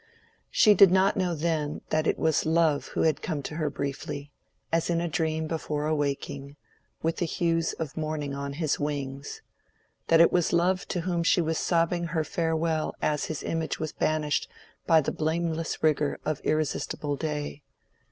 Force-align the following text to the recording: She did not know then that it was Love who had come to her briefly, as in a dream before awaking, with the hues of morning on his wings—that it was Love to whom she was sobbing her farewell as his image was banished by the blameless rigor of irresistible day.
She 0.49 0.73
did 0.73 0.89
not 0.89 1.15
know 1.15 1.35
then 1.35 1.81
that 1.91 2.07
it 2.07 2.17
was 2.17 2.43
Love 2.43 2.87
who 2.97 3.03
had 3.03 3.21
come 3.21 3.43
to 3.43 3.57
her 3.57 3.69
briefly, 3.69 4.31
as 4.73 4.89
in 4.89 4.99
a 4.99 5.07
dream 5.07 5.45
before 5.45 5.85
awaking, 5.85 6.55
with 7.03 7.17
the 7.17 7.27
hues 7.27 7.73
of 7.73 7.95
morning 7.95 8.33
on 8.33 8.53
his 8.53 8.79
wings—that 8.79 10.19
it 10.19 10.31
was 10.31 10.53
Love 10.53 10.87
to 10.87 11.01
whom 11.01 11.21
she 11.21 11.39
was 11.39 11.59
sobbing 11.59 12.05
her 12.05 12.23
farewell 12.23 12.95
as 12.99 13.25
his 13.25 13.43
image 13.43 13.77
was 13.77 13.93
banished 13.93 14.49
by 14.87 15.01
the 15.01 15.11
blameless 15.11 15.83
rigor 15.83 16.17
of 16.25 16.39
irresistible 16.43 17.15
day. 17.15 17.61